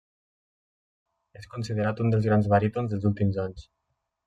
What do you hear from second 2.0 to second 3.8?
un dels grans barítons dels últims anys.